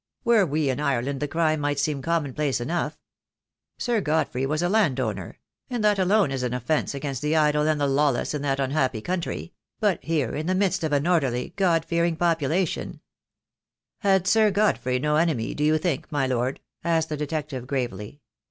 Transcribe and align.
Were 0.23 0.47
we 0.47 0.71
in 0.71 0.79
Ireland 0.79 1.19
the 1.19 1.27
crime 1.27 1.59
might 1.59 1.77
seem 1.77 2.01
common 2.01 2.33
place 2.33 2.59
enough. 2.59 2.97
Sir 3.77 4.01
Godfrey 4.01 4.47
was 4.47 4.63
a 4.63 4.67
landowner— 4.67 5.37
and 5.69 5.83
that 5.83 5.99
alone 5.99 6.31
is 6.31 6.41
an 6.41 6.55
offence 6.55 6.95
against 6.95 7.21
the 7.21 7.35
idle 7.35 7.67
and 7.67 7.79
the 7.79 7.85
lawless 7.85 8.33
in 8.33 8.41
that 8.41 8.59
unhappy 8.59 8.99
country— 8.99 9.53
but 9.79 10.03
here, 10.03 10.33
in 10.33 10.47
the 10.47 10.55
midst 10.55 10.83
of 10.83 10.91
an 10.91 11.05
orderly, 11.05 11.53
God 11.55 11.85
fearing 11.85 12.15
population" 12.15 12.99
"Had 13.99 14.25
Sir 14.25 14.49
Godfrey 14.49 14.97
no 14.97 15.17
enemy, 15.17 15.53
do 15.53 15.63
you 15.63 15.77
think, 15.77 16.11
my 16.11 16.25
Lord?" 16.25 16.61
asked 16.83 17.09
the 17.09 17.15
detective, 17.17 17.67
gravely. 17.67 18.21